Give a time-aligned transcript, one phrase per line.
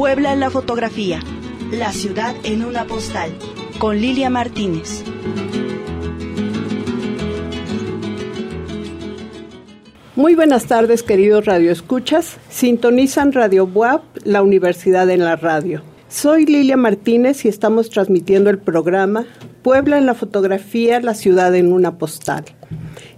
[0.00, 1.20] Puebla en la fotografía,
[1.70, 3.30] la ciudad en una postal,
[3.78, 5.04] con Lilia Martínez.
[10.16, 12.38] Muy buenas tardes, queridos radioescuchas.
[12.48, 15.82] Sintonizan Radio WAP, la Universidad en la Radio.
[16.08, 19.26] Soy Lilia Martínez y estamos transmitiendo el programa
[19.60, 22.46] Puebla en la fotografía, la ciudad en una postal.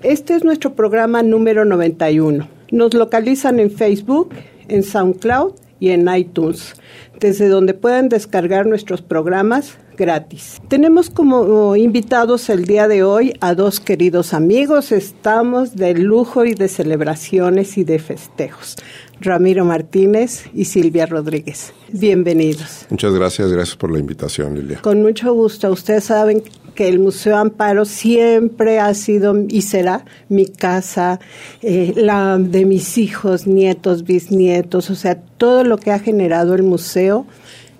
[0.03, 2.49] Este es nuestro programa número 91.
[2.73, 4.31] Nos localizan en Facebook,
[4.67, 6.75] en SoundCloud y en iTunes,
[7.19, 10.63] desde donde pueden descargar nuestros programas gratis.
[10.69, 14.93] Tenemos como invitados el día de hoy a dos queridos amigos.
[14.93, 18.77] Estamos de lujo y de celebraciones y de festejos.
[19.21, 21.73] Ramiro Martínez y Silvia Rodríguez.
[21.89, 22.87] Bienvenidos.
[22.89, 24.79] Muchas gracias, gracias por la invitación, Lilia.
[24.83, 25.69] Con mucho gusto.
[25.73, 26.45] Ustedes saben
[26.75, 31.21] que el Museo Amparo siempre ha sido y será mi casa,
[31.63, 36.63] eh, la de mis hijos, nietos, bisnietos, o sea, todo lo que ha generado el
[36.63, 37.27] museo.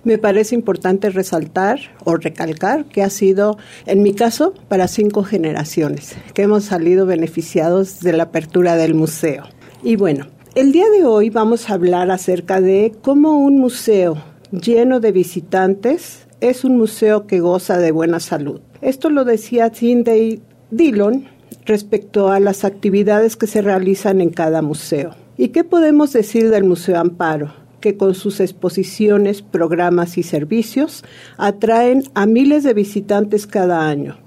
[0.03, 6.15] Me parece importante resaltar o recalcar que ha sido, en mi caso, para cinco generaciones,
[6.33, 9.45] que hemos salido beneficiados de la apertura del museo.
[9.81, 14.99] Y bueno, el día de hoy vamos a hablar acerca de cómo un museo lleno
[14.99, 18.61] de visitantes es un museo que goza de buena salud.
[18.83, 21.23] Esto lo decía Cindy Dillon
[21.65, 25.15] respecto a las actividades que se realizan en cada museo.
[25.37, 27.63] ¿Y qué podemos decir del Museo Amparo?
[27.79, 31.03] que con sus exposiciones, programas y servicios
[31.35, 34.17] atraen a miles de visitantes cada año,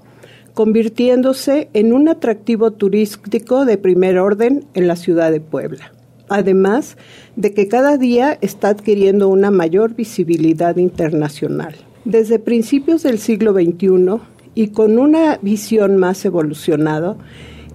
[0.53, 5.91] convirtiéndose en un atractivo turístico de primer orden en la ciudad de Puebla.
[6.29, 6.97] Además
[7.35, 11.73] de que cada día está adquiriendo una mayor visibilidad internacional.
[12.05, 14.19] Desde principios del siglo XXI
[14.57, 17.15] y con una visión más evolucionada,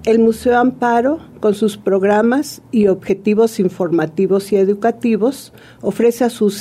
[0.05, 6.61] el Museo Amparo, con sus programas y objetivos informativos y educativos, ofrece a sus,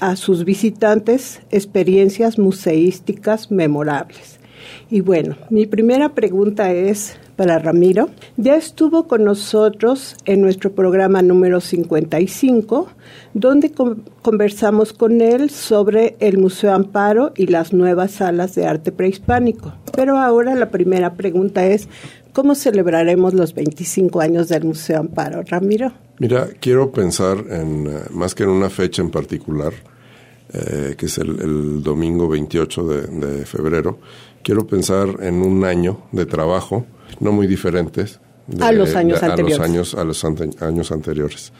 [0.00, 4.39] a sus visitantes experiencias museísticas memorables.
[4.90, 8.10] Y bueno, mi primera pregunta es para Ramiro.
[8.36, 12.88] Ya estuvo con nosotros en nuestro programa número 55,
[13.32, 13.72] donde
[14.22, 19.72] conversamos con él sobre el Museo Amparo y las nuevas salas de arte prehispánico.
[19.96, 21.88] Pero ahora la primera pregunta es,
[22.32, 25.92] ¿Cómo celebraremos los 25 años del Museo Amparo, Ramiro?
[26.20, 29.72] Mira, quiero pensar en, eh, más que en una fecha en particular,
[30.52, 33.98] eh, que es el, domingo 28 de, febrero,
[34.42, 36.86] quiero pensar en un año de trabajo,
[37.20, 38.20] no muy diferentes.
[38.60, 39.58] a los años anteriores.
[39.58, 41.52] A los años, a los años anteriores.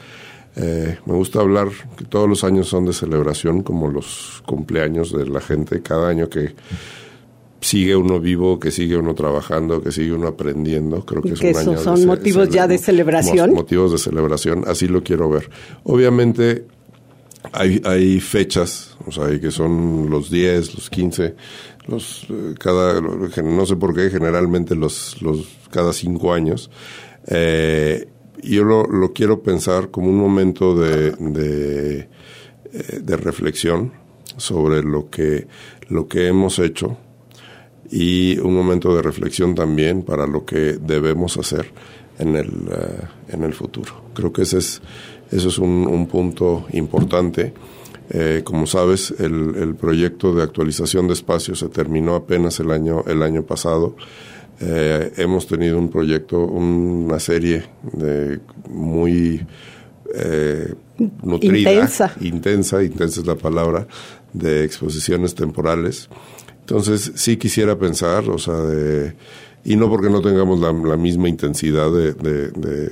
[0.55, 5.25] Eh, me gusta hablar que todos los años son de celebración, como los cumpleaños de
[5.25, 5.81] la gente.
[5.81, 6.55] Cada año que
[7.61, 11.05] sigue uno vivo, que sigue uno trabajando, que sigue uno aprendiendo.
[11.05, 13.53] Creo que, es un año son motivos ya de celebración.
[13.53, 15.49] Motivos de celebración, así lo quiero ver.
[15.83, 16.65] Obviamente
[17.53, 21.35] hay, hay fechas, o sea, que son los 10, los 15,
[21.87, 26.69] los eh, cada no sé por qué generalmente los los cada cinco años.
[27.27, 28.07] Eh,
[28.43, 33.91] yo lo, lo quiero pensar como un momento de, de, eh, de reflexión
[34.37, 35.47] sobre lo que
[35.89, 36.97] lo que hemos hecho
[37.91, 41.71] y un momento de reflexión también para lo que debemos hacer
[42.17, 42.51] en el,
[43.27, 44.03] en el futuro.
[44.13, 44.81] Creo que ese es,
[45.29, 47.53] eso es un, un punto importante.
[48.13, 53.03] Eh, como sabes, el, el, proyecto de actualización de espacios se terminó apenas el año,
[53.07, 53.95] el año pasado.
[54.59, 57.63] Eh, hemos tenido un proyecto, una serie
[57.93, 58.39] de
[58.69, 59.45] muy
[61.23, 62.13] nutrida, intensa.
[62.19, 63.87] intensa, intensa es la palabra,
[64.33, 66.09] de exposiciones temporales
[66.71, 69.13] entonces, sí quisiera pensar, o sea, de,
[69.63, 72.89] y no porque no tengamos la, misma intensidad de, de,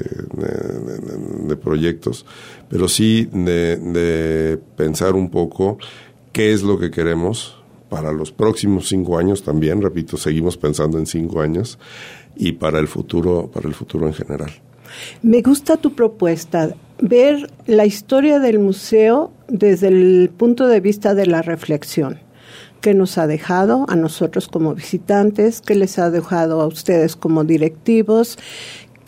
[1.57, 2.25] proyectos,
[2.69, 5.78] pero sí de, pensar un poco
[6.31, 7.56] qué es lo que queremos
[7.90, 11.80] para los próximos cinco años también, repito, seguimos pensando en cinco años,
[12.35, 14.51] y para el futuro, para el futuro en general.
[15.24, 21.25] Me gusta tu propuesta, ver la historia del museo desde el punto de vista de
[21.25, 22.19] la reflexión
[22.81, 27.44] que nos ha dejado a nosotros como visitantes, que les ha dejado a ustedes como
[27.44, 28.38] directivos,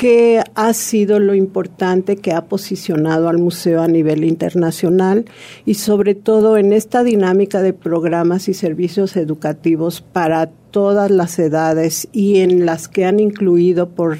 [0.01, 5.25] que ha sido lo importante que ha posicionado al museo a nivel internacional
[5.63, 12.07] y sobre todo en esta dinámica de programas y servicios educativos para todas las edades
[12.11, 14.17] y en las que han incluido por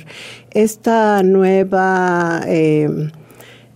[0.51, 2.87] esta nueva eh,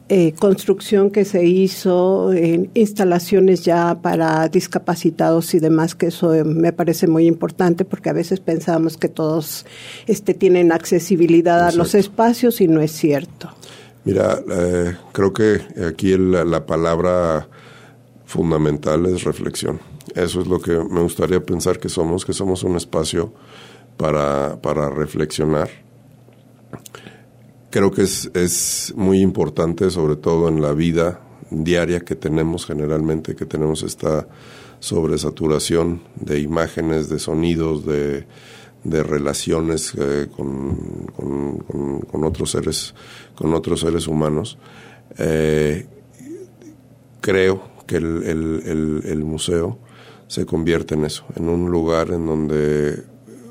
[0.07, 6.43] eh, construcción que se hizo, en instalaciones ya para discapacitados y demás, que eso eh,
[6.43, 9.65] me parece muy importante porque a veces pensamos que todos
[10.05, 13.49] este, tienen accesibilidad a los espacios y no es cierto.
[14.03, 17.47] Mira, eh, creo que aquí la, palabra
[18.25, 19.79] fundamental es reflexión.
[20.13, 23.33] Eso es lo que me gustaría pensar que somos, que somos un espacio
[23.97, 25.84] para, para reflexionar.
[27.75, 31.19] Creo que es, es muy importante, sobre todo en la vida
[31.49, 34.29] diaria que tenemos generalmente, que tenemos esta
[34.79, 38.27] sobresaturación de imágenes, de sonidos, de,
[38.85, 40.77] de relaciones eh, con,
[42.09, 42.95] con, otros seres,
[43.35, 44.57] con otros seres humanos.
[45.17, 45.85] Eh,
[47.19, 49.79] creo que el, el, el, museo
[50.27, 53.03] se convierte en eso, en un lugar en donde,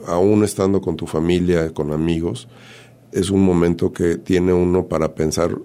[0.07, 2.49] aún estando con tu familia, con amigos,
[3.15, 5.57] es un momento que tiene uno para pensar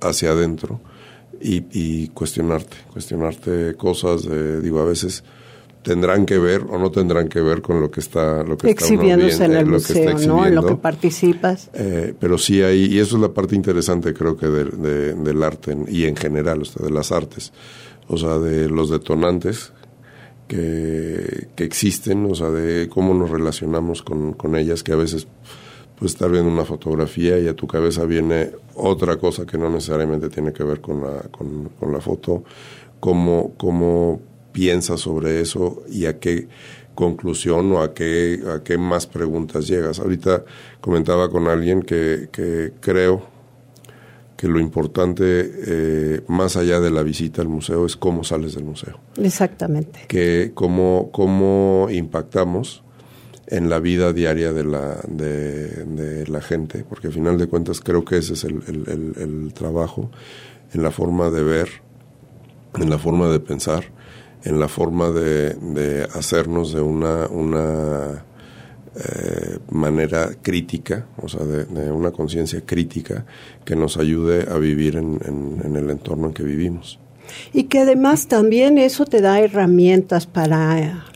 [0.00, 0.80] hacia adentro
[1.40, 5.24] y, y cuestionarte, cuestionarte cosas, de, digo, a veces
[5.82, 9.44] tendrán que ver o no tendrán que ver con lo que está lo que exhibiéndose
[9.44, 10.46] en el museo, ¿no?
[10.46, 11.70] En lo que participas.
[11.74, 16.04] Eh, pero sí hay y eso es la parte interesante creo que del arte y
[16.04, 17.52] en general, o sea, de las artes,
[18.08, 19.72] o sea, de los detonantes
[20.48, 25.26] que, que existen, o sea, de cómo nos relacionamos con, con ellas, que a veces
[26.04, 30.28] pues estar viendo una fotografía y a tu cabeza viene otra cosa que no necesariamente
[30.28, 32.44] tiene que ver con la, con, con la foto,
[33.00, 34.20] cómo, cómo
[34.52, 36.46] piensas sobre eso y a qué
[36.94, 39.98] conclusión o a qué, a qué más preguntas llegas.
[39.98, 40.44] Ahorita
[40.82, 43.22] comentaba con alguien que, que creo
[44.36, 48.64] que lo importante, eh, más allá de la visita al museo, es cómo sales del
[48.64, 49.00] museo.
[49.16, 50.00] Exactamente.
[50.06, 52.84] Que cómo, cómo impactamos
[53.46, 58.04] en la vida diaria de la, de, la gente, porque al final de cuentas creo
[58.04, 60.10] que ese es el, el, el trabajo,
[60.72, 61.68] en la forma de ver,
[62.78, 63.84] en la forma de pensar
[64.44, 68.24] en la forma de, de hacernos de una, una
[68.94, 73.24] eh, manera crítica, o sea, de, una conciencia crítica
[73.64, 75.18] que nos ayude a vivir en,
[75.64, 76.98] en el entorno en que vivimos.
[77.54, 81.06] Y que además también eso te da herramientas para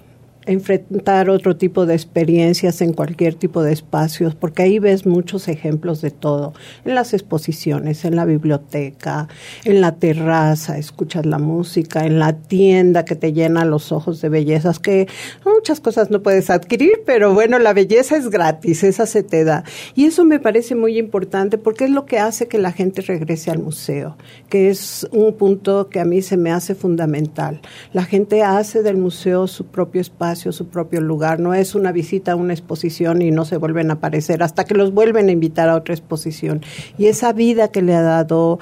[0.49, 6.01] enfrentar otro tipo de experiencias en cualquier tipo de espacios, porque ahí ves muchos ejemplos
[6.01, 6.55] de todo,
[6.85, 9.29] en las exposiciones, en la biblioteca,
[9.65, 14.29] en la terraza, escuchas la música, en la tienda que te llena los ojos de
[14.29, 15.07] bellezas, que
[15.45, 19.65] muchas cosas no puedes adquirir, pero bueno, la belleza es gratis, esa se te da.
[19.95, 23.51] Y eso me parece muy importante porque es lo que hace que la gente regrese
[23.51, 24.17] al museo,
[24.49, 27.61] que es un punto que a mí se me hace fundamental.
[27.93, 31.41] La gente hace del museo su propio espacio, su propio lugar.
[31.41, 34.75] No es una visita a una exposición y no se vuelven a aparecer hasta que
[34.75, 36.63] los vuelven a invitar a otra exposición.
[36.97, 38.59] Y esa vida que le ha dado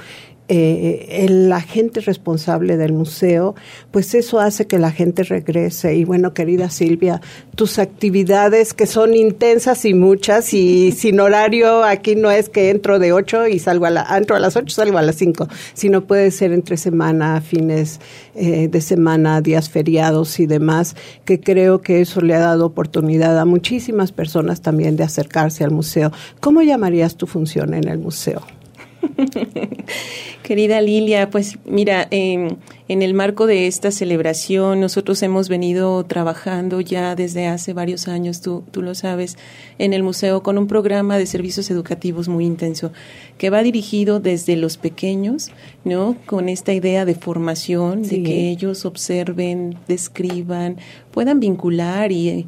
[0.49, 3.57] eh, el agente responsable del museo,
[3.91, 5.97] pues eso hace que la gente regrese.
[5.97, 7.21] Y bueno, querida Silvia,
[7.57, 13.01] tus actividades que son intensas y muchas y sin horario, aquí no es que entro
[13.01, 16.05] de 8 y salgo a, la, entro a las 8 salgo a las 5, sino
[16.07, 18.01] puede ser entre semana, fines
[18.37, 20.95] eh, de semana, días feriados y demás,
[21.25, 25.73] que creo que eso le ha dado oportunidad a muchísimas personas también de acercarse al
[25.73, 26.13] museo.
[26.41, 28.43] ¿Cómo llamarías tu función en el museo?
[30.43, 37.17] Querida Lilia, pues mira, en el marco de esta celebración nosotros hemos venido trabajando ya
[37.17, 39.37] desde hace varios años, tú, tú lo sabes,
[39.79, 42.93] en el museo con un programa de servicios educativos muy intenso
[43.39, 45.51] que va dirigido desde los pequeños,
[45.85, 46.17] ¿no?
[46.27, 50.77] Con esta idea de formación, de que ellos observen, describan,
[51.11, 52.47] puedan vincular y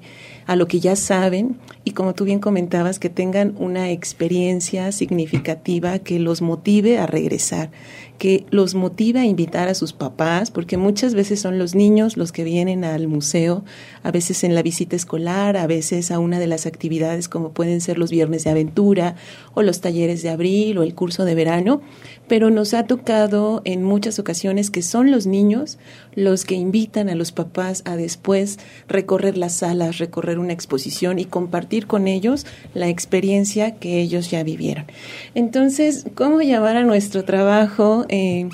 [0.49, 5.99] a lo que ya saben y como tú bien comentabas, que tengan una experiencia significativa
[5.99, 7.71] que los motive a regresar
[8.19, 12.33] que los motiva a invitar a sus papás, porque muchas veces son los niños los
[12.33, 13.65] que vienen al museo,
[14.03, 17.81] a veces en la visita escolar, a veces a una de las actividades como pueden
[17.81, 19.15] ser los viernes de aventura
[19.55, 21.81] o los talleres de abril o el curso de verano,
[22.29, 25.79] pero nos ha tocado en muchas ocasiones que son los niños
[26.15, 31.25] los que invitan a los papás a después recorrer las salas, recorrer una exposición y
[31.25, 34.87] compartir con ellos la experiencia que ellos ya vivieron.
[35.35, 38.49] Entonces, ¿cómo llamar a nuestro trabajo eh,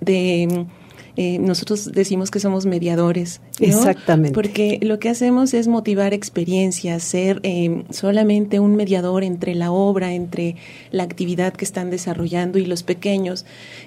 [0.00, 0.66] de...
[1.16, 3.40] Eh, nosotros decimos que somos mediadores.
[3.60, 4.34] Exactamente.
[4.34, 10.14] Porque lo que hacemos es motivar experiencias, ser eh, solamente un mediador entre la obra,
[10.14, 10.56] entre
[10.90, 13.44] la actividad que están desarrollando y los pequeños,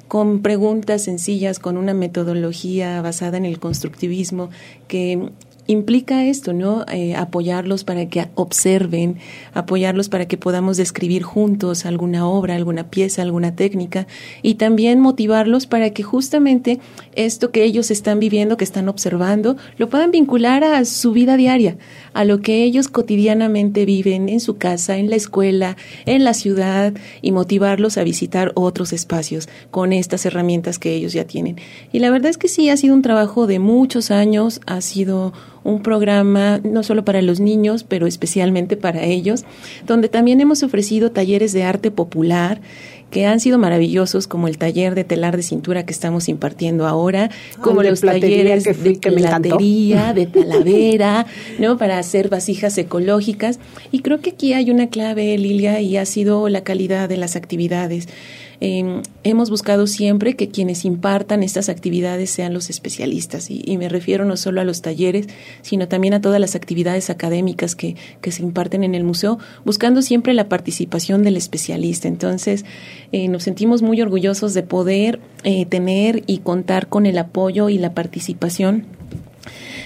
[0.08, 4.50] con preguntas sencillas, con una metodología basada en el constructivismo
[4.88, 5.32] que
[5.68, 6.86] implica esto, ¿no?
[6.92, 9.18] Eh, apoyarlos para que observen,
[9.54, 14.08] apoyarlos para que podamos describir juntos alguna obra, alguna pieza, alguna técnica
[14.42, 16.80] y también motivarlos para que justamente
[17.16, 21.78] esto que ellos están viviendo, que están observando, lo puedan vincular a su vida diaria,
[22.14, 26.94] a lo que ellos cotidianamente viven en su casa, en la escuela, en la ciudad
[27.22, 31.58] y motivarlos a visitar otros espacios con estas herramientas que ellos ya tienen.
[31.92, 35.34] Y la verdad es que sí, ha sido un trabajo de muchos años, ha sido
[35.66, 39.44] un programa no solo para los niños, pero especialmente para ellos,
[39.86, 42.62] donde también hemos ofrecido talleres de arte popular
[43.10, 47.30] que han sido maravillosos, como el taller de telar de cintura que estamos impartiendo ahora,
[47.62, 51.26] como los talleres de platería, de talavera,
[51.60, 51.78] ¿no?
[51.78, 53.60] Para hacer vasijas ecológicas.
[53.92, 57.36] Y creo que aquí hay una clave, Lilia, y ha sido la calidad de las
[57.36, 58.10] actividades.
[58.60, 64.26] Em, hemos buscado siempre que quienes impartan estas actividades sean los especialistas y, me refiero
[64.26, 65.28] no solo a los talleres,
[65.62, 70.02] sino también a todas las actividades académicas que, que se imparten en el museo, buscando
[70.02, 72.08] siempre la participación del especialista.
[72.08, 72.66] Entonces,
[73.12, 77.78] eh, nos sentimos muy orgullosos de poder eh, tener y contar con el apoyo y
[77.78, 78.86] la participación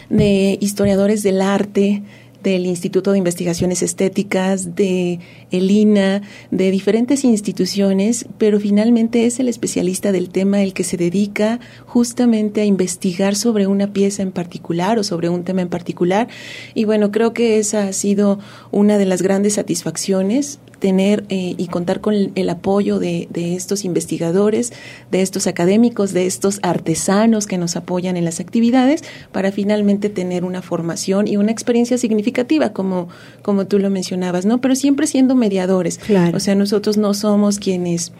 [0.10, 2.04] de historiadores del arte,
[2.44, 5.20] del Instituto de Investigaciones Estéticas, de
[5.52, 11.60] ELINA, de diferentes instituciones, pero finalmente es el especialista del tema el que se dedica
[11.86, 16.28] justamente a investigar sobre una pieza en particular o sobre un tema en particular.
[16.74, 18.40] Y bueno, creo que esa ha sido
[18.72, 23.86] una de las grandes satisfacciones tener eh, y contar con el, apoyo de, de, estos
[23.86, 24.74] investigadores,
[25.12, 30.44] de estos académicos, de estos artesanos que nos apoyan en las actividades para finalmente tener
[30.44, 33.10] una formación y una experiencia significativa, como,
[33.42, 34.62] como tú lo mencionabas, ¿no?
[34.62, 36.00] Pero siempre siendo mediadores.
[36.34, 38.12] O sea, nosotros no somos quienes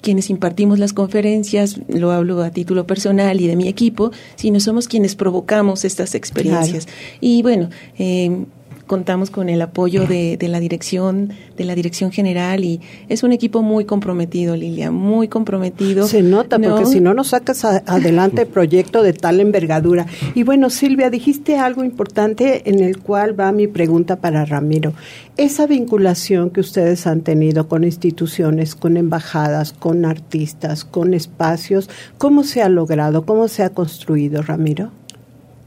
[0.00, 4.86] quienes impartimos las conferencias, lo hablo a título personal y de mi equipo, sino somos
[4.86, 6.86] quienes provocamos estas experiencias.
[7.20, 8.46] Y bueno, eh,
[8.88, 13.30] contamos con el apoyo de, de, la dirección, de la dirección general y es un
[13.30, 16.08] equipo muy comprometido, Lilia, muy comprometido.
[16.08, 20.06] Se nota, porque si no nos sacas adelante el proyecto de tal envergadura.
[20.34, 24.92] Y bueno, Silvia, dijiste algo importante en el cual va mi pregunta para Ramiro.
[25.36, 32.42] Esa vinculación que ustedes han tenido con instituciones, con embajadas, con artistas, con espacios, ¿cómo
[32.42, 33.24] se ha logrado?
[33.24, 34.90] ¿Cómo se ha construido, Ramiro?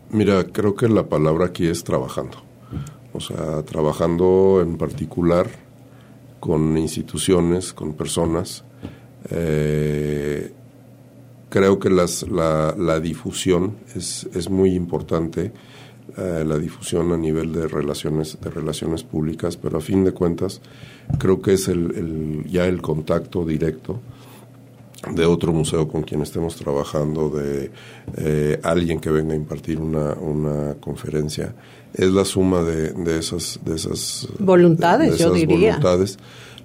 [0.09, 2.50] Mira, creo que la palabra aquí es trabajando
[3.13, 5.47] o sea, trabajando en particular
[6.39, 8.63] con instituciones, con personas.
[9.29, 10.51] Eh,
[11.49, 15.51] creo que las, la, la, difusión es, es muy importante,
[16.17, 20.61] eh, la difusión a nivel de relaciones, de relaciones públicas, pero a fin de cuentas
[21.19, 23.99] creo que es el, el, ya el contacto directo
[25.09, 27.71] de otro museo con quien estemos trabajando, de
[28.17, 31.55] eh, alguien que venga a impartir una, una conferencia,
[31.93, 35.71] es la suma de, de esas, de esas voluntades, yo diría.
[35.71, 36.17] Voluntades,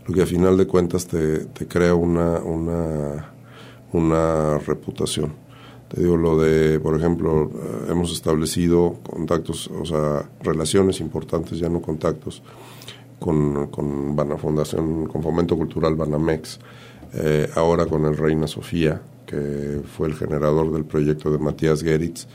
[0.07, 3.33] lo que a final de cuentas te, te crea una, una,
[3.93, 5.33] una reputación.
[5.89, 11.69] Te digo lo de, por ejemplo, eh, hemos establecido contactos, o sea, relaciones importantes, ya
[11.69, 12.43] no contactos,
[13.19, 16.59] con, con Bana Fundación, con Fomento Cultural Banamex,
[17.19, 22.27] eh, ahora con el Reina Sofía, que fue el generador del proyecto de Matías Geritz.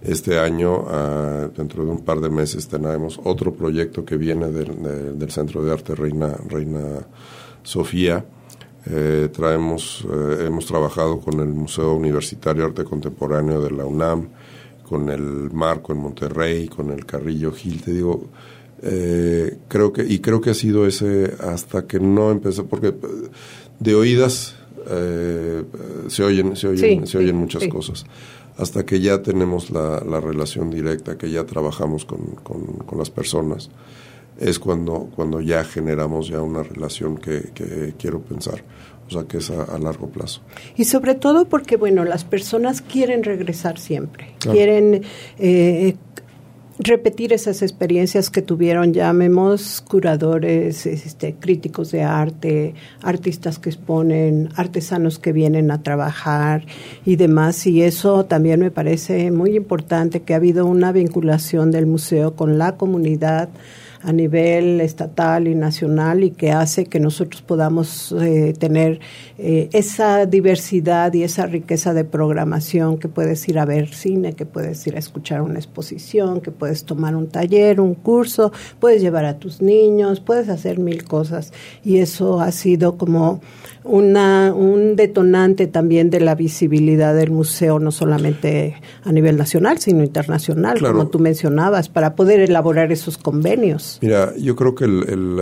[0.00, 5.18] Este año, ah, dentro de un par de meses, tenemos otro proyecto que viene del,
[5.18, 7.04] del Centro de Arte Reina, Reina
[7.64, 8.24] Sofía.
[8.86, 14.28] Eh, traemos, eh, hemos trabajado con el Museo Universitario Arte Contemporáneo de la UNAM,
[14.88, 17.82] con el Marco en Monterrey, con el Carrillo Gil.
[17.82, 18.28] Te digo,
[18.80, 22.94] creo que, y creo que ha sido ese hasta que no empezó, porque
[23.80, 24.54] de oídas
[24.90, 25.64] eh,
[26.08, 28.04] se oyen, se oyen, se oyen muchas cosas.
[28.56, 33.70] Hasta que ya tenemos la, la relación directa, que ya trabajamos con, con, las personas,
[34.40, 38.64] es cuando, cuando ya generamos ya una relación que, que quiero pensar.
[39.06, 40.42] O sea, que es a, largo plazo.
[40.76, 44.34] Y sobre todo porque, bueno, las personas quieren regresar siempre.
[44.38, 45.02] Quieren
[45.38, 45.96] eh,
[46.78, 55.18] repetir esas experiencias que tuvieron, llamemos curadores, este, críticos de arte, artistas que exponen, artesanos
[55.18, 56.64] que vienen a trabajar
[57.04, 57.66] y demás.
[57.66, 62.58] Y eso también me parece muy importante, que ha habido una vinculación del museo con
[62.58, 63.48] la comunidad
[64.02, 69.00] a nivel estatal y nacional y que hace que nosotros podamos eh, tener
[69.38, 74.46] eh, esa diversidad y esa riqueza de programación que puedes ir a ver cine, que
[74.46, 79.24] puedes ir a escuchar una exposición, que puedes tomar un taller, un curso, puedes llevar
[79.24, 81.52] a tus niños, puedes hacer mil cosas.
[81.84, 83.40] Y eso ha sido como
[83.88, 90.04] una, un detonante también de la visibilidad del museo, no solamente a nivel nacional, sino
[90.04, 93.98] internacional, como tú mencionabas, para poder elaborar esos convenios.
[94.02, 95.40] Mira, yo creo que el,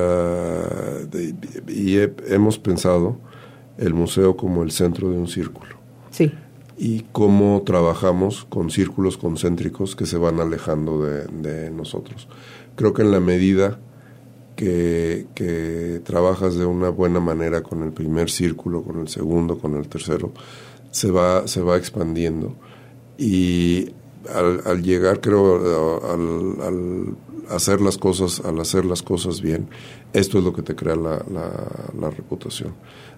[1.68, 1.98] y
[2.32, 3.18] hemos pensado
[3.78, 5.76] el museo como el centro de un círculo.
[6.10, 6.32] Sí.
[6.78, 12.28] Y cómo trabajamos con círculos concéntricos que se van alejando de, de nosotros.
[12.76, 13.80] Creo que en la medida
[14.56, 19.88] que, trabajas de una buena manera con el primer círculo, con el segundo, con el
[19.88, 20.32] tercero,
[20.90, 22.56] se va, se va expandiendo.
[23.18, 23.90] Y
[24.34, 27.16] al, llegar, creo, al,
[27.50, 29.68] hacer las cosas, al hacer las cosas bien,
[30.12, 31.24] esto es lo que te crea la,
[31.98, 32.74] la, reputación.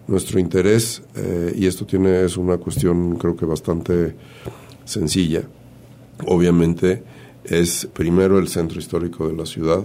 [0.06, 4.16] Nuestro interés, eh, y esto tiene, es una cuestión creo que bastante
[4.84, 5.42] sencilla,
[6.26, 7.02] obviamente
[7.44, 9.84] es primero el centro histórico de la ciudad,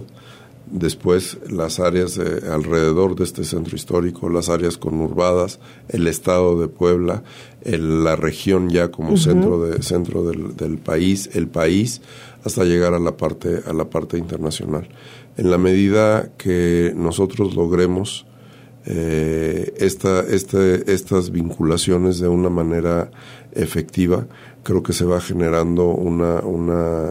[0.66, 7.22] después las áreas alrededor de este centro histórico, las áreas conurbadas, el estado de Puebla,
[7.64, 12.00] la región ya como centro de centro del, país, el país,
[12.44, 14.88] hasta llegar a la parte a la parte internacional.
[15.36, 18.26] En la medida que nosotros logremos
[18.86, 23.10] eh, esta, este, estas vinculaciones de una manera
[23.52, 24.26] efectiva,
[24.62, 27.10] creo que se va generando una, una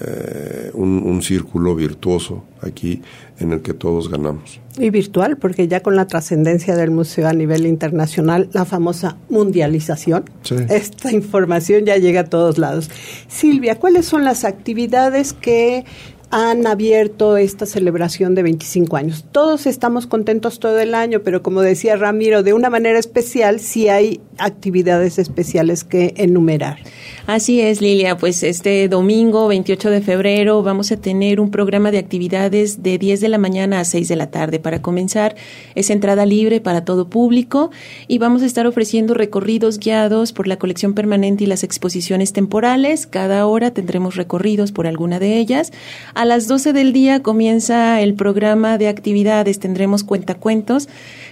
[0.00, 3.02] eh, un, círculo virtuoso aquí
[3.38, 4.60] en el que todos ganamos.
[4.78, 10.24] Y virtual, porque ya con la trascendencia del museo a nivel internacional, la famosa mundialización,
[10.68, 12.90] esta información ya llega a todos lados.
[13.28, 15.84] Silvia, ¿cuáles son las actividades que
[16.30, 19.24] han abierto esta celebración de 25 años.
[19.30, 23.88] Todos estamos contentos todo el año, pero como decía Ramiro, de una manera especial sí
[23.88, 26.78] hay actividades especiales que enumerar.
[27.26, 28.16] Así es, Lilia.
[28.16, 33.20] Pues este domingo 28 de febrero vamos a tener un programa de actividades de 10
[33.20, 34.58] de la mañana a 6 de la tarde.
[34.58, 35.36] Para comenzar,
[35.74, 37.70] es entrada libre para todo público
[38.08, 43.06] y vamos a estar ofreciendo recorridos guiados por la colección permanente y las exposiciones temporales.
[43.06, 45.72] Cada hora tendremos recorridos por alguna de ellas.
[46.16, 49.60] A las 12 del día comienza el programa de actividades.
[49.60, 50.88] Tendremos cuentacuentos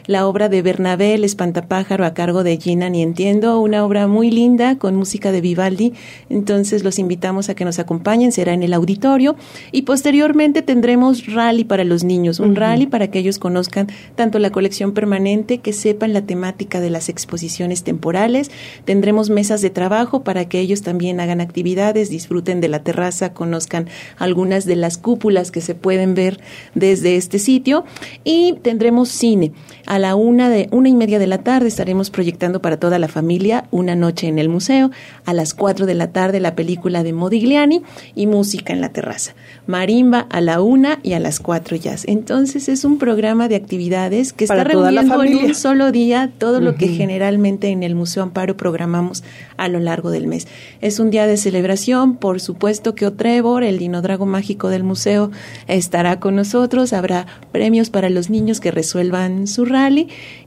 [0.07, 4.31] la obra de Bernabé, El Espantapájaro, a cargo de Gina Ni Entiendo, una obra muy
[4.31, 5.95] linda con música de Vivaldi.
[6.29, 9.37] Entonces los invitamos a que nos acompañen, será en el auditorio.
[9.73, 14.51] Y posteriormente tendremos rally para los niños, un rally para que ellos conozcan tanto la
[14.51, 18.51] colección permanente, que sepan la temática de las exposiciones temporales.
[18.85, 23.89] Tendremos mesas de trabajo para que ellos también hagan actividades, disfruten de la terraza, conozcan
[24.19, 26.41] algunas de las cúpulas que se pueden ver
[26.75, 27.85] desde este sitio.
[28.23, 29.53] Y tendremos cine.
[29.95, 33.07] A la una de una y media de la tarde estaremos proyectando para toda la
[33.07, 34.91] familia Una noche en el museo.
[35.25, 37.85] A las cuatro de la tarde la película de Modigliani
[38.17, 39.37] y música en la terraza.
[39.69, 41.95] Marimba a la una y a las cuatro ya.
[42.09, 46.75] Entonces es un programa de actividades que está reuniendo en un solo día todo lo
[46.75, 49.23] que generalmente en el Museo Amparo programamos
[49.59, 50.49] a lo largo del mes.
[50.81, 55.31] Es un día de celebración, por supuesto que Otrevor, el dinodrago mágico del museo,
[55.69, 56.93] estará con nosotros.
[56.93, 59.84] Habrá premios para los niños que resuelvan su radio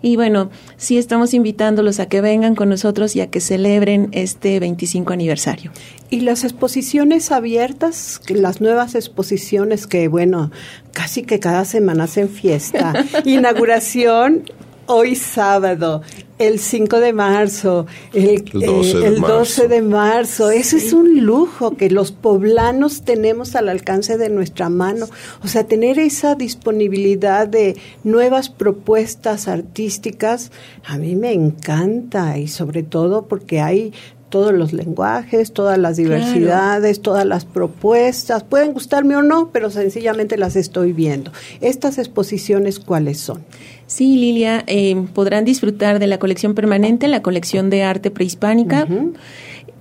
[0.02, 4.60] y bueno, sí estamos invitándolos a que vengan con nosotros y a que celebren este
[4.60, 5.71] 25 aniversario.
[6.10, 10.52] Y las exposiciones abiertas, las nuevas exposiciones que, bueno,
[10.93, 12.93] casi que cada semana hacen fiesta.
[13.26, 14.43] Inauguración
[14.88, 16.02] hoy sábado,
[16.39, 19.67] el 5 de marzo, el, 12 de, marzo.
[19.67, 20.52] de marzo.
[20.52, 25.08] Eso es un lujo que los poblanos tenemos al alcance de nuestra mano.
[25.43, 30.52] O sea, tener esa disponibilidad de nuevas propuestas artísticas,
[30.86, 33.93] a mí me encanta y sobre todo porque hay
[34.30, 38.44] todos los lenguajes, todas las diversidades, todas las propuestas.
[38.44, 41.32] Pueden gustarme o no, pero sencillamente las estoy viendo.
[41.62, 43.44] ¿Estas exposiciones cuáles son?
[43.86, 48.86] Sí, Lilia, eh, podrán disfrutar de la colección permanente, la colección de arte prehispánica.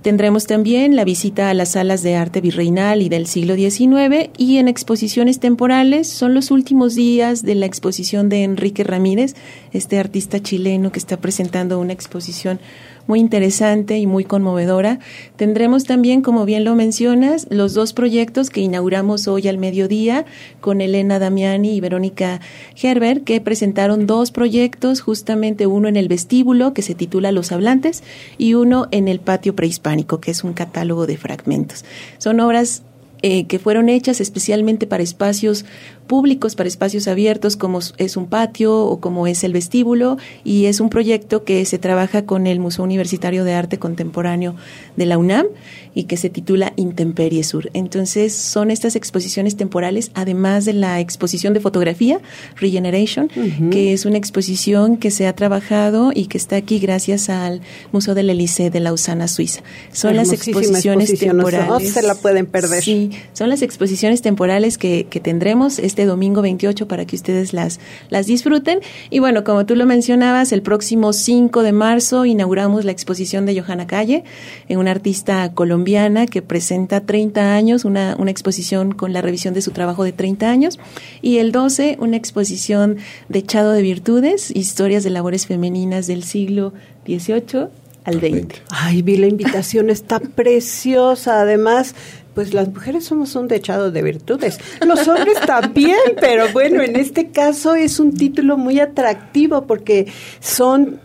[0.01, 4.57] Tendremos también la visita a las salas de arte virreinal y del siglo XIX y
[4.57, 9.35] en exposiciones temporales son los últimos días de la exposición de Enrique Ramírez,
[9.73, 12.61] este artista chileno que está presentando una exposición
[13.07, 14.99] muy interesante y muy conmovedora.
[15.35, 20.25] Tendremos también, como bien lo mencionas, los dos proyectos que inauguramos hoy al mediodía
[20.61, 22.41] con Elena Damiani y Verónica
[22.75, 28.03] Gerber, que presentaron dos proyectos, justamente uno en el vestíbulo, que se titula Los Hablantes,
[28.37, 31.85] y uno en el patio prehispánico, que es un catálogo de fragmentos.
[32.17, 32.83] Son obras
[33.23, 35.65] eh, que fueron hechas especialmente para espacios
[36.07, 40.79] públicos, para espacios abiertos, como es un patio o como es el vestíbulo, y es
[40.79, 44.55] un proyecto que se trabaja con el Museo Universitario de Arte Contemporáneo
[44.95, 45.47] de la UNAM
[45.93, 47.71] y que se titula Intemperie Sur.
[47.73, 52.19] Entonces, son estas exposiciones temporales, además de la exposición de fotografía,
[52.55, 53.29] Regeneration,
[53.71, 58.13] que es una exposición que se ha trabajado y que está aquí gracias al Museo
[58.13, 59.61] del Elysée de Lausana, Suiza.
[59.91, 61.67] Son las exposiciones temporales.
[61.67, 62.83] No se la pueden perder.
[62.83, 67.79] Sí, son las exposiciones temporales que, que tendremos este domingo 28 para que ustedes las,
[68.09, 68.79] las disfruten.
[69.09, 73.59] Y bueno, como tú lo mencionabas, el próximo 5 de marzo inauguramos la exposición de
[73.59, 74.23] Johanna Calle,
[74.69, 79.71] una artista colombiana que presenta 30 años, una, una exposición con la revisión de su
[79.71, 80.79] trabajo de 30 años.
[81.21, 82.97] Y el 12, una exposición
[83.29, 86.73] de Echado de Virtudes, historias de labores femeninas del siglo
[87.05, 87.67] XVIII
[88.03, 88.61] al XX.
[88.69, 91.41] Ay, vi la invitación, está preciosa.
[91.41, 91.93] Además,
[92.37, 94.59] pues las mujeres somos un dechado de virtudes.
[94.85, 100.05] Los hombres también, pero bueno, en este caso es un título muy atractivo porque
[100.39, 100.99] son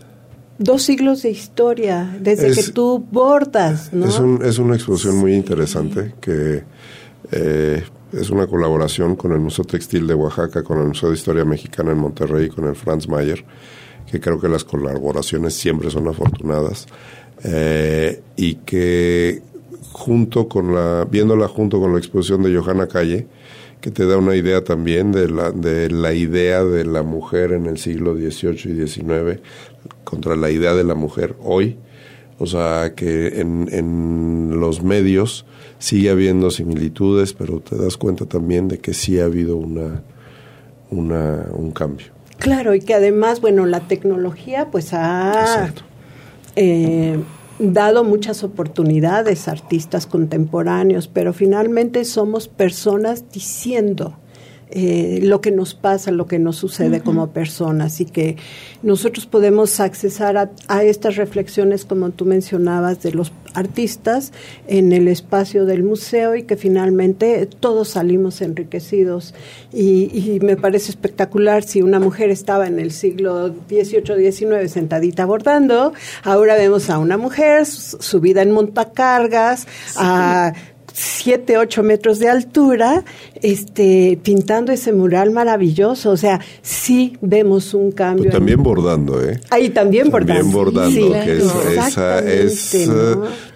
[0.59, 4.05] dos siglos de historia, desde que tú bordas, ¿no?
[4.05, 6.65] Es, un, es una exposición muy interesante que
[7.31, 11.45] eh, es una colaboración con el Museo Textil de Oaxaca, con el Museo de Historia
[11.45, 13.43] Mexicana en Monterrey, con el Franz Mayer,
[14.05, 16.85] que creo que las colaboraciones siempre son afortunadas
[17.43, 19.41] eh, y que
[19.93, 23.27] junto con la, viéndola junto con la exposición de Johanna Calle,
[23.79, 27.67] que te da una idea también de la, de la idea de la mujer en
[27.67, 29.39] el siglo XVIII y XIX
[30.03, 31.77] contra la idea de la mujer hoy.
[32.39, 35.45] O sea, que en, en los medios
[35.77, 40.01] sigue habiendo similitudes, pero te das cuenta también de que sí ha habido una,
[40.89, 42.07] una un cambio.
[42.39, 45.71] Claro, y que además, bueno, la tecnología pues ha
[46.55, 47.17] eh,
[47.59, 54.17] dado muchas oportunidades a artistas contemporáneos, pero finalmente somos personas diciendo
[54.69, 58.37] eh, lo que nos pasa, lo que nos sucede como personas y que
[58.81, 64.31] nosotros podemos accesar a, estas reflexiones, como tú mencionabas, de los artistas
[64.67, 69.35] en el espacio del museo y que finalmente todos salimos enriquecidos.
[69.71, 75.93] Y, me parece espectacular si una mujer estaba en el siglo XVIII, XIX sentadita bordando,
[76.23, 80.53] ahora vemos a una mujer subida en montacargas, a
[80.93, 83.03] 7, 8 metros de altura,
[83.41, 86.11] este, pintando ese mural maravilloso.
[86.11, 88.25] O sea, sí vemos un cambio.
[88.25, 89.39] Pues también bordando, ¿eh?
[89.49, 90.41] Ahí también bordando.
[90.41, 91.43] También bordando, que es,
[91.77, 92.87] esa es,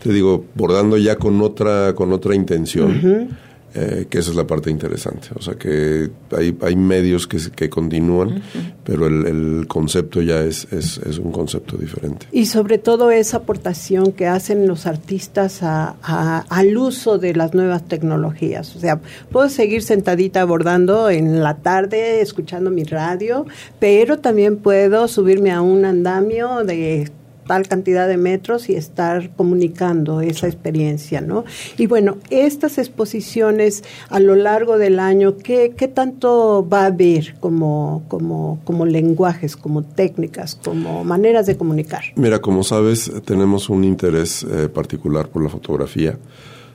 [0.04, 3.30] te digo, bordando ya con otra, con otra intención.
[3.75, 5.27] Eh, que esa es la parte interesante.
[5.36, 8.41] O sea que hay, hay medios que, que continúan,
[8.84, 12.27] pero el, concepto ya es, es, es, un concepto diferente.
[12.32, 17.88] Y sobre todo esa aportación que hacen los artistas a, al uso de las nuevas
[17.88, 18.75] tecnologías.
[18.75, 18.99] O sea,
[19.32, 23.45] puedo seguir sentadita abordando en la tarde, escuchando mi radio,
[23.80, 27.12] pero también puedo subirme a un andamio de
[27.47, 31.45] tal cantidad de metros y estar comunicando esa experiencia, ¿no?
[31.77, 37.36] Y bueno, estas exposiciones a lo largo del año, ¿qué, qué tanto va a haber
[37.39, 42.03] como, como, como lenguajes, como técnicas, como maneras de comunicar?
[42.15, 46.17] Mira, como sabes, tenemos un interés eh, particular por la fotografía.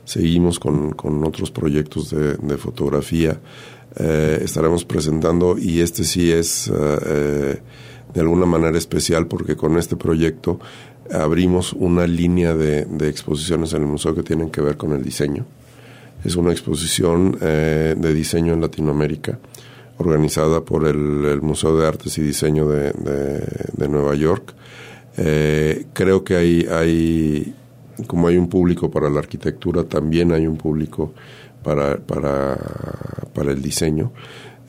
[0.05, 3.39] Seguimos con, con otros proyectos de, fotografía.
[3.95, 6.71] Eh, estaremos presentando y este sí es...
[6.73, 7.59] Eh,
[8.13, 10.59] de alguna manera especial porque con este proyecto
[11.11, 15.45] abrimos una línea de, exposiciones en el museo que tienen que ver con el diseño.
[16.23, 19.39] Es una exposición eh, de diseño en Latinoamérica
[19.97, 24.53] organizada por el, Museo de Artes y Diseño de, Nueva York.
[25.17, 27.53] Eh, creo que hay, hay,
[28.07, 31.13] como hay un público para la arquitectura, también hay un público
[31.61, 32.57] para, para,
[33.33, 34.11] para el diseño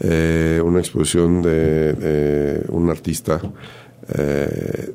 [0.01, 3.41] eh, una exposición de, un artista
[4.07, 4.93] eh,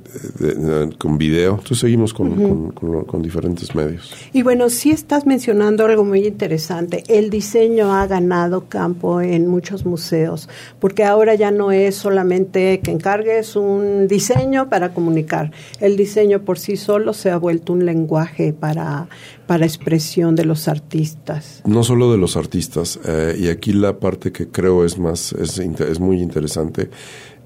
[1.00, 1.54] con video.
[1.54, 4.14] Entonces seguimos con, con, diferentes medios.
[4.34, 7.04] Y bueno, sí estás mencionando algo muy interesante.
[7.08, 10.48] El diseño ha ganado campo en muchos museos,
[10.80, 15.52] porque ahora ya no es solamente que encargues un diseño para comunicar.
[15.80, 19.08] El diseño por sí solo se ha vuelto un lenguaje para,
[19.50, 21.64] para expresión de los artistas.
[21.66, 25.58] No solo de los artistas, eh, y aquí la parte que creo es más, es,
[25.58, 26.92] es muy interesante,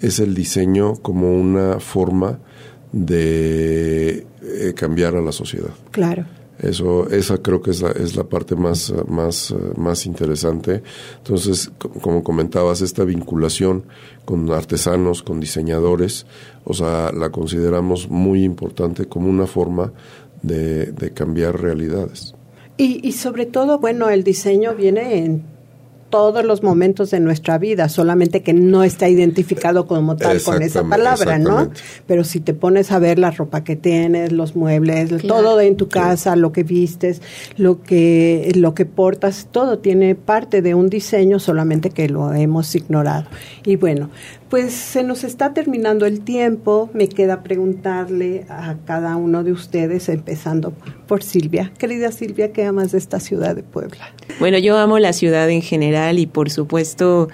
[0.01, 2.39] es el diseño como una forma
[2.91, 5.69] de eh, cambiar a la sociedad.
[5.91, 6.25] Claro.
[6.59, 10.83] Eso, esa creo que es la, es la parte más, más, más interesante.
[11.19, 13.85] Entonces, como comentabas, esta vinculación
[14.25, 16.25] con artesanos, con diseñadores,
[16.65, 19.93] o sea, la consideramos muy importante como una forma
[20.43, 22.35] de, cambiar realidades.
[22.77, 25.53] Y, y sobre todo, bueno, el diseño viene en
[26.13, 30.83] todos los momentos de nuestra vida, solamente que no está identificado como tal con esa
[30.83, 31.71] palabra, ¿no?
[32.05, 35.89] Pero si te pones a ver la ropa que tienes, los muebles, todo en tu
[35.89, 37.23] casa, lo que vistes,
[37.57, 42.75] lo que lo que portas, todo tiene parte de un diseño, solamente que lo hemos
[42.75, 43.25] ignorado.
[43.65, 44.11] Y bueno,
[44.53, 46.87] pues se nos está terminando el tiempo.
[46.93, 50.73] Me queda preguntarle a cada uno de ustedes, empezando
[51.07, 51.73] por Silvia.
[51.79, 54.13] Querida Silvia, ¿qué amas de esta ciudad de Puebla?
[54.39, 57.29] Bueno, yo amo la ciudad en general y por supuesto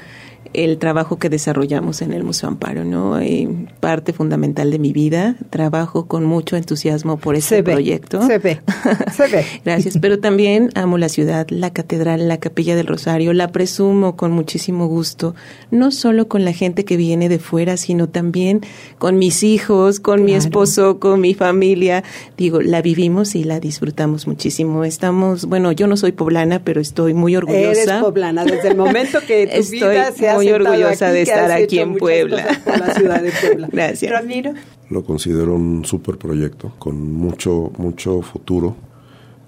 [0.54, 3.20] el trabajo que desarrollamos en el Museo Amparo, ¿no?
[3.20, 3.48] Eh,
[3.80, 5.36] parte fundamental de mi vida.
[5.50, 8.26] Trabajo con mucho entusiasmo por este proyecto.
[8.26, 8.62] Se ve,
[9.16, 9.46] se ve.
[9.64, 9.98] Gracias.
[10.02, 13.34] Pero también amo la ciudad, la catedral, la capilla del Rosario.
[13.34, 15.36] La presumo con muchísimo gusto,
[15.70, 18.62] no solo con la gente que viene de fuera, sino también
[18.98, 22.04] con mis hijos, con mi esposo, con mi familia.
[22.38, 24.84] Digo, la vivimos y la disfrutamos muchísimo.
[24.84, 27.84] Estamos, bueno, yo no soy poblana, pero estoy muy orgullosa.
[27.84, 31.80] Eres poblana desde el momento que tu estoy vida se muy orgullosa de estar aquí
[31.80, 32.60] en Puebla.
[32.66, 33.70] la ciudad de Puebla.
[33.72, 34.12] Gracias.
[34.12, 34.54] Ramiro.
[34.90, 38.76] Lo considero un super proyecto con mucho, mucho futuro,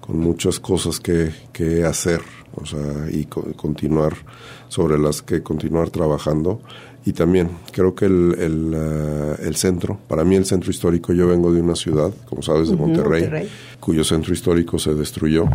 [0.00, 2.20] con muchas cosas que, que hacer,
[2.54, 4.14] o sea, y continuar
[4.68, 6.60] sobre las que continuar trabajando.
[7.04, 11.26] Y también creo que el, el, uh, el, centro, para mí el centro histórico, yo
[11.26, 13.48] vengo de una ciudad, como sabes, de Monterrey, Monterrey.
[13.80, 15.46] cuyo centro histórico se destruyó,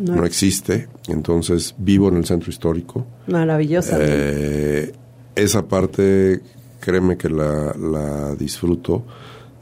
[0.00, 3.06] no, no, existe, entonces vivo en el centro histórico.
[3.28, 3.98] Maravillosa.
[4.00, 4.92] Eh,
[5.36, 6.40] esa parte,
[6.80, 9.04] créeme que la, la disfruto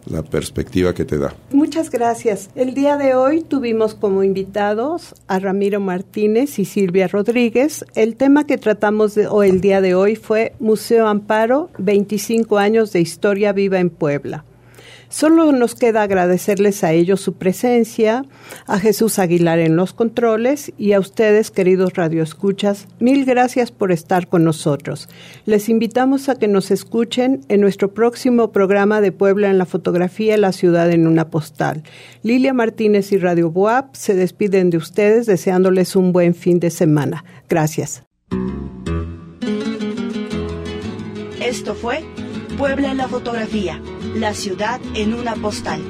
[0.06, 1.34] la perspectiva que te da.
[1.52, 2.50] Muchas gracias.
[2.54, 7.84] El día de hoy tuvimos como invitados a Ramiro Martínez y Silvia Rodríguez.
[7.94, 12.92] El tema que tratamos de, o el día de hoy fue Museo Amparo, 25 años
[12.92, 14.44] de historia viva en Puebla.
[15.08, 18.24] Solo nos queda agradecerles a ellos su presencia,
[18.66, 24.28] a Jesús Aguilar en los controles y a ustedes, queridos radioescuchas, mil gracias por estar
[24.28, 25.08] con nosotros.
[25.46, 30.36] Les invitamos a que nos escuchen en nuestro próximo programa de Puebla en la fotografía,
[30.36, 31.82] la ciudad en una postal.
[32.22, 37.24] Lilia Martínez y Radio Boab se despiden de ustedes deseándoles un buen fin de semana.
[37.48, 38.02] Gracias.
[41.40, 42.04] Esto fue
[42.58, 43.80] Puebla en la fotografía,
[44.14, 45.80] la ciudad en una postal.